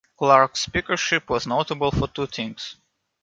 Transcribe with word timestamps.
Clark's 0.17 0.61
Speakership 0.61 1.29
was 1.29 1.45
notable 1.45 1.91
for 1.91 2.07
two 2.07 2.25
things. 2.25 2.75